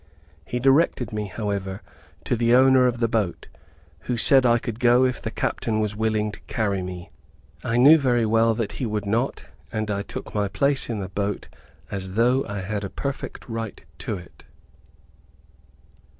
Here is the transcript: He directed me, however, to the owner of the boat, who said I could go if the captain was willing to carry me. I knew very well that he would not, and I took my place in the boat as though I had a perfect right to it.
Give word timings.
He 0.47 0.57
directed 0.57 1.13
me, 1.13 1.25
however, 1.25 1.83
to 2.23 2.35
the 2.35 2.55
owner 2.55 2.87
of 2.87 2.97
the 2.97 3.07
boat, 3.07 3.45
who 4.05 4.17
said 4.17 4.47
I 4.47 4.57
could 4.57 4.79
go 4.79 5.05
if 5.05 5.21
the 5.21 5.29
captain 5.29 5.79
was 5.79 5.95
willing 5.95 6.31
to 6.31 6.39
carry 6.47 6.81
me. 6.81 7.11
I 7.63 7.77
knew 7.77 7.99
very 7.99 8.25
well 8.25 8.55
that 8.55 8.71
he 8.71 8.87
would 8.87 9.05
not, 9.05 9.43
and 9.71 9.91
I 9.91 10.01
took 10.01 10.33
my 10.33 10.47
place 10.47 10.89
in 10.89 11.01
the 11.01 11.09
boat 11.09 11.49
as 11.91 12.13
though 12.13 12.43
I 12.47 12.61
had 12.61 12.83
a 12.83 12.89
perfect 12.89 13.47
right 13.47 13.79
to 13.99 14.17
it. 14.17 14.43